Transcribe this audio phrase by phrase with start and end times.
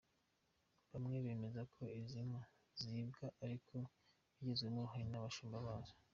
[0.91, 2.41] Bamwe bemeza ko izi nka
[2.81, 3.75] zibwa ariko
[4.35, 5.93] bigizwemo uruhare n’abashumba bazo.